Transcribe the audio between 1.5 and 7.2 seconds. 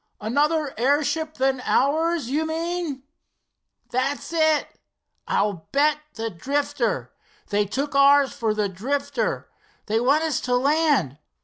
ours, you mean?" "That's it, and I'll bet the Drifter!